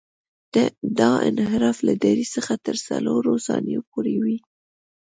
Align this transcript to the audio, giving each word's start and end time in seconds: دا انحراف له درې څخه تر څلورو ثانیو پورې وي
دا 0.99 1.11
انحراف 1.29 1.77
له 1.87 1.93
درې 2.05 2.25
څخه 2.35 2.53
تر 2.65 2.75
څلورو 2.87 3.31
ثانیو 3.47 3.81
پورې 3.91 4.15
وي 4.23 4.37